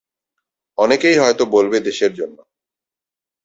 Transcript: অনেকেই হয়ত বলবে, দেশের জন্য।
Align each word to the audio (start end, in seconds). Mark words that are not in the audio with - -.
অনেকেই 0.77 1.17
হয়ত 1.17 1.41
বলবে, 1.51 1.77
দেশের 1.79 2.11
জন্য। 2.13 2.37